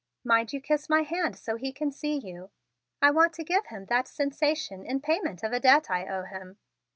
[0.23, 2.49] Mind you kiss my hand so he can see you!
[3.03, 6.57] I want to give him that sensation in payment of a debt I owe him.